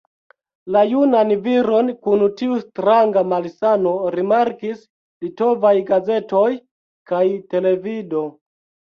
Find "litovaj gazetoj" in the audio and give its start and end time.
5.25-6.47